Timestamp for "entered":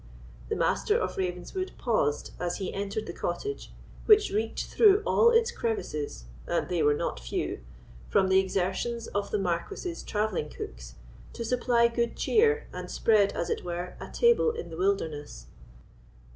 2.73-3.05